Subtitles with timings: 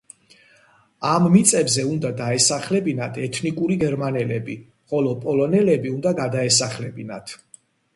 [1.09, 4.59] ამ მიწებზე უნდა დაესახლებინათ ეთნიკური გერმანელები,
[4.93, 7.43] ხოლო პოლონელები უნდა გადაესახლებინათ.